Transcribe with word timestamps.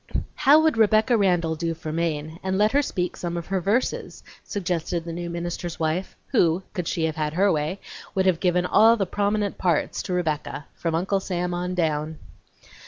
"How 0.33 0.59
would 0.63 0.77
Rebecca 0.77 1.15
Randall 1.15 1.53
do 1.53 1.75
for 1.75 1.91
Maine, 1.91 2.39
and 2.41 2.57
let 2.57 2.71
her 2.71 2.81
speak 2.81 3.15
some 3.15 3.37
of 3.37 3.45
her 3.45 3.61
verses?" 3.61 4.23
suggested 4.43 5.05
the 5.05 5.13
new 5.13 5.29
minister's 5.29 5.79
wife, 5.79 6.15
who, 6.29 6.63
could 6.73 6.87
she 6.87 7.03
have 7.05 7.17
had 7.17 7.33
her 7.33 7.51
way, 7.51 7.79
would 8.15 8.25
have 8.25 8.39
given 8.39 8.65
all 8.65 8.97
the 8.97 9.05
prominent 9.05 9.59
parts 9.59 10.01
to 10.01 10.13
Rebecca, 10.13 10.65
from 10.73 10.95
Uncle 10.95 11.19
Sam 11.19 11.75
down. 11.75 12.17